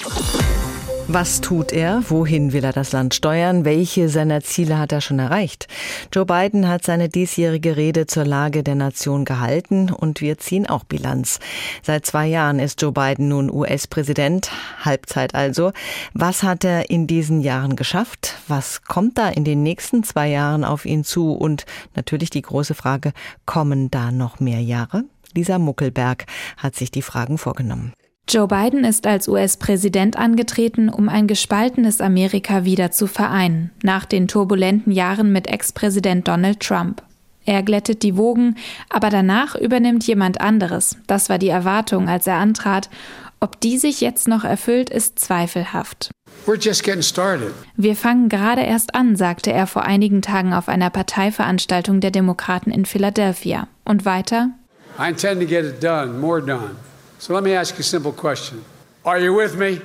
Was 1.11 1.41
tut 1.41 1.71
er? 1.71 2.03
Wohin 2.07 2.53
will 2.53 2.63
er 2.63 2.71
das 2.71 2.91
Land 2.91 3.15
steuern? 3.15 3.65
Welche 3.65 4.09
seiner 4.09 4.41
Ziele 4.41 4.77
hat 4.77 4.91
er 4.91 5.01
schon 5.01 5.17
erreicht? 5.17 5.67
Joe 6.13 6.23
Biden 6.23 6.67
hat 6.67 6.85
seine 6.85 7.09
diesjährige 7.09 7.77
Rede 7.77 8.05
zur 8.05 8.25
Lage 8.25 8.61
der 8.61 8.75
Nation 8.75 9.25
gehalten 9.25 9.91
und 9.91 10.21
wir 10.21 10.37
ziehen 10.37 10.69
auch 10.69 10.83
Bilanz. 10.83 11.39
Seit 11.81 12.05
zwei 12.05 12.27
Jahren 12.27 12.59
ist 12.59 12.79
Joe 12.79 12.91
Biden 12.91 13.27
nun 13.27 13.49
US-Präsident, 13.49 14.51
Halbzeit 14.85 15.33
also. 15.33 15.71
Was 16.13 16.43
hat 16.43 16.63
er 16.63 16.91
in 16.91 17.07
diesen 17.07 17.41
Jahren 17.41 17.75
geschafft? 17.75 18.35
Was 18.47 18.83
kommt 18.83 19.17
da 19.17 19.29
in 19.29 19.45
den 19.45 19.63
nächsten 19.63 20.03
zwei 20.03 20.29
Jahren 20.29 20.63
auf 20.63 20.85
ihn 20.85 21.03
zu? 21.03 21.31
Und 21.31 21.65
natürlich 21.95 22.29
die 22.29 22.43
große 22.43 22.75
Frage, 22.75 23.13
kommen 23.47 23.89
da 23.89 24.11
noch 24.11 24.39
mehr 24.39 24.61
Jahre? 24.61 25.05
Lisa 25.33 25.57
Muckelberg 25.57 26.27
hat 26.57 26.75
sich 26.75 26.91
die 26.91 27.01
Fragen 27.01 27.39
vorgenommen. 27.39 27.93
Joe 28.31 28.47
Biden 28.47 28.83
ist 28.83 29.07
als 29.07 29.27
US-Präsident 29.27 30.15
angetreten, 30.15 30.89
um 30.89 31.09
ein 31.09 31.25
gespaltenes 31.25 31.99
Amerika 31.99 32.63
wieder 32.63 32.91
zu 32.91 33.07
vereinen, 33.07 33.71
nach 33.81 34.05
den 34.05 34.27
turbulenten 34.27 34.93
Jahren 34.93 35.31
mit 35.31 35.47
Ex-Präsident 35.47 36.27
Donald 36.27 36.59
Trump. 36.59 37.01
Er 37.45 37.63
glättet 37.63 38.03
die 38.03 38.17
Wogen, 38.17 38.55
aber 38.87 39.09
danach 39.09 39.55
übernimmt 39.55 40.05
jemand 40.05 40.41
anderes. 40.41 40.95
Das 41.07 41.29
war 41.29 41.39
die 41.39 41.49
Erwartung, 41.49 42.07
als 42.07 42.27
er 42.27 42.35
antrat. 42.35 42.91
Ob 43.39 43.59
die 43.61 43.79
sich 43.79 43.99
jetzt 43.99 44.27
noch 44.27 44.43
erfüllt, 44.43 44.91
ist 44.91 45.17
zweifelhaft. 45.17 46.11
Wir 46.45 47.95
fangen 47.95 48.29
gerade 48.29 48.61
erst 48.61 48.93
an, 48.93 49.15
sagte 49.15 49.51
er 49.51 49.65
vor 49.65 49.85
einigen 49.85 50.21
Tagen 50.21 50.53
auf 50.53 50.69
einer 50.69 50.91
Parteiveranstaltung 50.91 51.99
der 51.99 52.11
Demokraten 52.11 52.69
in 52.69 52.85
Philadelphia. 52.85 53.67
Und 53.85 54.05
weiter? 54.05 54.51
I 54.99 55.09
intend 55.09 55.41
to 55.41 55.47
get 55.47 55.65
it 55.65 55.81
done, 55.83 56.19
more 56.19 56.45
done. 56.45 56.75
So 57.19 57.33
let 57.33 57.43
me 57.43 57.53
ask 57.53 57.75
you 57.75 57.81
a 57.81 57.83
simple 57.83 58.13
question. 58.13 58.63
Are 59.03 59.19
you 59.19 59.35
with 59.35 59.55
me? 59.57 59.81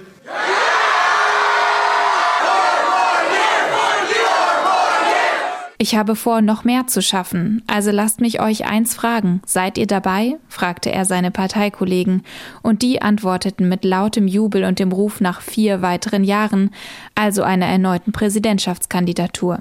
Ich 5.78 5.96
habe 5.96 6.14
vor, 6.14 6.40
noch 6.40 6.62
mehr 6.62 6.86
zu 6.86 7.02
schaffen. 7.02 7.62
Also 7.66 7.90
lasst 7.90 8.20
mich 8.20 8.40
euch 8.40 8.64
eins 8.64 8.94
fragen. 8.94 9.42
Seid 9.44 9.76
ihr 9.78 9.88
dabei? 9.88 10.36
fragte 10.48 10.92
er 10.92 11.04
seine 11.04 11.32
Parteikollegen. 11.32 12.22
Und 12.62 12.82
die 12.82 13.02
antworteten 13.02 13.68
mit 13.68 13.84
lautem 13.84 14.28
Jubel 14.28 14.64
und 14.64 14.78
dem 14.78 14.92
Ruf 14.92 15.20
nach 15.20 15.42
vier 15.42 15.82
weiteren 15.82 16.22
Jahren, 16.22 16.70
also 17.16 17.42
einer 17.42 17.66
erneuten 17.66 18.12
Präsidentschaftskandidatur. 18.12 19.60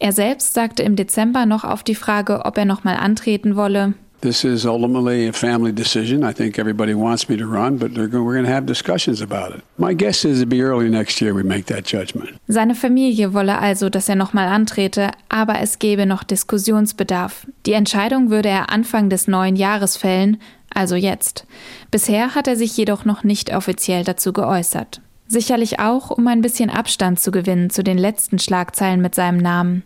Er 0.00 0.12
selbst 0.12 0.54
sagte 0.54 0.82
im 0.82 0.96
Dezember 0.96 1.46
noch 1.46 1.62
auf 1.62 1.84
die 1.84 1.94
Frage, 1.94 2.44
ob 2.44 2.58
er 2.58 2.64
nochmal 2.64 2.96
antreten 2.96 3.54
wolle, 3.54 3.94
This 4.22 4.44
is 4.44 4.64
ultimately 4.64 5.26
a 5.26 5.32
family 5.32 5.72
decision. 5.72 6.22
I 6.22 6.32
think 6.32 6.56
everybody 6.56 6.94
wants 6.94 7.28
me 7.28 7.36
to 7.36 7.44
run, 7.44 7.76
but 7.76 7.90
we're 7.90 8.06
going 8.06 8.44
to 8.44 8.50
have 8.50 8.66
discussions 8.66 9.20
about 9.20 9.52
it. 9.52 9.64
My 9.78 9.94
guess 9.94 10.24
is 10.24 10.40
it'll 10.40 10.48
be 10.48 10.62
early 10.62 10.88
next 10.88 11.20
year 11.20 11.34
we 11.34 11.42
make 11.42 11.66
that 11.66 11.84
judgment. 11.84 12.38
Seine 12.46 12.76
Familie 12.76 13.34
wolle 13.34 13.58
also, 13.58 13.88
dass 13.88 14.08
er 14.08 14.14
nochmal 14.14 14.46
antrete, 14.46 15.10
aber 15.28 15.60
es 15.60 15.80
gäbe 15.80 16.06
noch 16.06 16.22
Diskussionsbedarf. 16.22 17.48
Die 17.66 17.72
Entscheidung 17.72 18.30
würde 18.30 18.48
er 18.48 18.70
Anfang 18.70 19.10
des 19.10 19.26
neuen 19.26 19.56
Jahres 19.56 19.96
fällen, 19.96 20.36
also 20.72 20.94
jetzt. 20.94 21.44
Bisher 21.90 22.36
hat 22.36 22.46
er 22.46 22.54
sich 22.54 22.76
jedoch 22.76 23.04
noch 23.04 23.24
nicht 23.24 23.52
offiziell 23.52 24.04
dazu 24.04 24.32
geäußert. 24.32 25.00
Sicherlich 25.32 25.80
auch, 25.80 26.10
um 26.10 26.26
ein 26.26 26.42
bisschen 26.42 26.68
Abstand 26.68 27.18
zu 27.18 27.30
gewinnen 27.30 27.70
zu 27.70 27.82
den 27.82 27.96
letzten 27.96 28.38
Schlagzeilen 28.38 29.00
mit 29.00 29.14
seinem 29.14 29.38
Namen. 29.38 29.82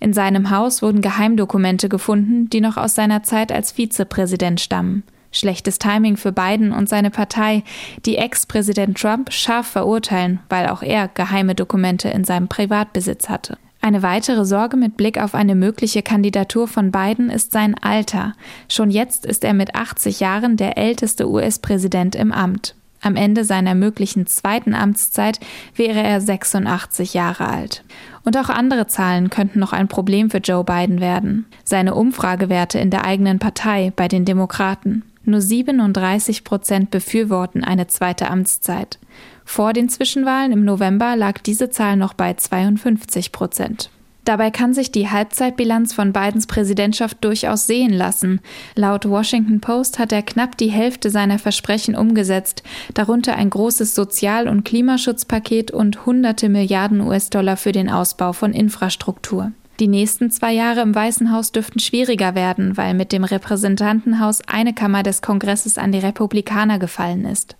In 0.00 0.12
seinem 0.12 0.50
Haus 0.50 0.82
wurden 0.82 1.02
Geheimdokumente 1.02 1.88
gefunden, 1.88 2.50
die 2.50 2.60
noch 2.60 2.76
aus 2.76 2.96
seiner 2.96 3.22
Zeit 3.22 3.52
als 3.52 3.70
Vizepräsident 3.70 4.60
stammen. 4.60 5.04
Schlechtes 5.30 5.78
Timing 5.78 6.16
für 6.16 6.32
Biden 6.32 6.72
und 6.72 6.88
seine 6.88 7.12
Partei, 7.12 7.62
die 8.06 8.16
Ex-Präsident 8.16 8.98
Trump 8.98 9.32
scharf 9.32 9.68
verurteilen, 9.68 10.40
weil 10.48 10.66
auch 10.66 10.82
er 10.82 11.06
geheime 11.06 11.54
Dokumente 11.54 12.08
in 12.08 12.24
seinem 12.24 12.48
Privatbesitz 12.48 13.28
hatte. 13.28 13.56
Eine 13.80 14.02
weitere 14.02 14.44
Sorge 14.44 14.76
mit 14.76 14.96
Blick 14.96 15.22
auf 15.22 15.36
eine 15.36 15.54
mögliche 15.54 16.02
Kandidatur 16.02 16.66
von 16.66 16.90
Biden 16.90 17.30
ist 17.30 17.52
sein 17.52 17.76
Alter. 17.80 18.32
Schon 18.68 18.90
jetzt 18.90 19.24
ist 19.24 19.44
er 19.44 19.54
mit 19.54 19.76
80 19.76 20.18
Jahren 20.18 20.56
der 20.56 20.76
älteste 20.76 21.30
US-Präsident 21.30 22.16
im 22.16 22.32
Amt. 22.32 22.74
Am 23.00 23.16
Ende 23.16 23.44
seiner 23.44 23.74
möglichen 23.74 24.26
zweiten 24.26 24.74
Amtszeit 24.74 25.40
wäre 25.74 26.02
er 26.02 26.20
86 26.20 27.14
Jahre 27.14 27.48
alt. 27.48 27.84
Und 28.24 28.36
auch 28.36 28.48
andere 28.48 28.86
Zahlen 28.86 29.30
könnten 29.30 29.58
noch 29.58 29.72
ein 29.72 29.88
Problem 29.88 30.30
für 30.30 30.38
Joe 30.38 30.64
Biden 30.64 31.00
werden. 31.00 31.46
Seine 31.64 31.94
Umfragewerte 31.94 32.78
in 32.78 32.90
der 32.90 33.04
eigenen 33.04 33.38
Partei 33.38 33.92
bei 33.94 34.08
den 34.08 34.24
Demokraten. 34.24 35.04
Nur 35.24 35.40
37 35.40 36.42
Prozent 36.42 36.90
befürworten 36.90 37.62
eine 37.62 37.86
zweite 37.86 38.30
Amtszeit. 38.30 38.98
Vor 39.44 39.72
den 39.72 39.88
Zwischenwahlen 39.88 40.52
im 40.52 40.64
November 40.64 41.16
lag 41.16 41.38
diese 41.38 41.70
Zahl 41.70 41.96
noch 41.96 42.14
bei 42.14 42.34
52 42.34 43.32
Prozent. 43.32 43.90
Dabei 44.28 44.50
kann 44.50 44.74
sich 44.74 44.92
die 44.92 45.08
Halbzeitbilanz 45.08 45.94
von 45.94 46.12
Bidens 46.12 46.46
Präsidentschaft 46.46 47.24
durchaus 47.24 47.66
sehen 47.66 47.94
lassen. 47.94 48.42
Laut 48.74 49.08
Washington 49.08 49.62
Post 49.62 49.98
hat 49.98 50.12
er 50.12 50.20
knapp 50.20 50.58
die 50.58 50.68
Hälfte 50.68 51.08
seiner 51.08 51.38
Versprechen 51.38 51.96
umgesetzt, 51.96 52.62
darunter 52.92 53.36
ein 53.36 53.48
großes 53.48 53.94
Sozial- 53.94 54.46
und 54.46 54.66
Klimaschutzpaket 54.66 55.70
und 55.70 56.04
hunderte 56.04 56.50
Milliarden 56.50 57.00
US-Dollar 57.00 57.56
für 57.56 57.72
den 57.72 57.88
Ausbau 57.88 58.34
von 58.34 58.52
Infrastruktur. 58.52 59.52
Die 59.80 59.88
nächsten 59.88 60.30
zwei 60.30 60.52
Jahre 60.52 60.82
im 60.82 60.94
Weißen 60.94 61.32
Haus 61.32 61.50
dürften 61.50 61.78
schwieriger 61.78 62.34
werden, 62.34 62.76
weil 62.76 62.92
mit 62.92 63.12
dem 63.12 63.24
Repräsentantenhaus 63.24 64.42
eine 64.46 64.74
Kammer 64.74 65.04
des 65.04 65.22
Kongresses 65.22 65.78
an 65.78 65.90
die 65.90 66.00
Republikaner 66.00 66.78
gefallen 66.78 67.24
ist. 67.24 67.56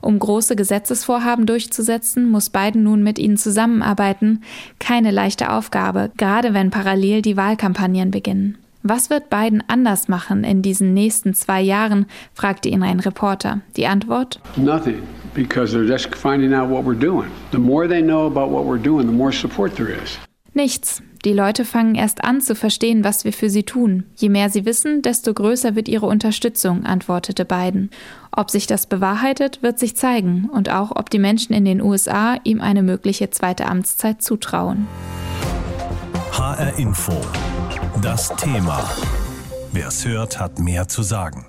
Um 0.00 0.18
große 0.18 0.56
Gesetzesvorhaben 0.56 1.46
durchzusetzen, 1.46 2.30
muss 2.30 2.50
Biden 2.50 2.82
nun 2.82 3.02
mit 3.02 3.18
ihnen 3.18 3.36
zusammenarbeiten. 3.36 4.42
Keine 4.78 5.10
leichte 5.10 5.50
Aufgabe, 5.52 6.10
gerade 6.16 6.54
wenn 6.54 6.70
parallel 6.70 7.22
die 7.22 7.36
Wahlkampagnen 7.36 8.10
beginnen. 8.10 8.58
Was 8.84 9.10
wird 9.10 9.30
Biden 9.30 9.62
anders 9.68 10.08
machen 10.08 10.42
in 10.42 10.60
diesen 10.60 10.92
nächsten 10.92 11.34
zwei 11.34 11.60
Jahren? 11.60 12.06
fragte 12.34 12.68
ihn 12.68 12.82
ein 12.82 12.98
Reporter. 12.98 13.60
Die 13.76 13.86
Antwort? 13.86 14.40
Nothing, 14.56 15.02
because 15.34 15.72
they're 15.72 15.86
just 15.86 16.12
finding 16.16 16.52
out 16.52 16.68
what 16.68 16.84
we're 16.84 16.98
doing. 16.98 17.28
The 17.52 17.58
more 17.58 17.86
they 17.86 18.02
know 18.02 18.26
about 18.26 18.50
what 18.52 18.66
we're 18.66 18.82
doing, 18.82 19.06
the 19.06 19.12
more 19.12 19.32
support 19.32 19.76
there 19.76 19.88
is. 19.90 20.18
Nichts. 20.54 21.00
Die 21.24 21.32
Leute 21.32 21.64
fangen 21.64 21.94
erst 21.94 22.24
an 22.24 22.40
zu 22.40 22.56
verstehen, 22.56 23.04
was 23.04 23.24
wir 23.24 23.32
für 23.32 23.48
sie 23.48 23.62
tun. 23.62 24.02
Je 24.16 24.28
mehr 24.28 24.50
sie 24.50 24.64
wissen, 24.64 25.02
desto 25.02 25.32
größer 25.32 25.76
wird 25.76 25.88
ihre 25.88 26.06
Unterstützung, 26.06 26.84
antwortete 26.84 27.44
Biden. 27.44 27.90
Ob 28.32 28.50
sich 28.50 28.66
das 28.66 28.86
bewahrheitet, 28.86 29.62
wird 29.62 29.78
sich 29.78 29.96
zeigen 29.96 30.48
und 30.52 30.68
auch, 30.68 30.90
ob 30.90 31.10
die 31.10 31.20
Menschen 31.20 31.52
in 31.52 31.64
den 31.64 31.80
USA 31.80 32.38
ihm 32.42 32.60
eine 32.60 32.82
mögliche 32.82 33.30
zweite 33.30 33.66
Amtszeit 33.66 34.20
zutrauen. 34.20 34.88
HR 36.32 36.76
Info. 36.76 37.12
Das 38.02 38.34
Thema. 38.34 38.82
Wer 39.72 39.88
es 39.88 40.04
hört, 40.04 40.40
hat 40.40 40.58
mehr 40.58 40.88
zu 40.88 41.02
sagen. 41.02 41.46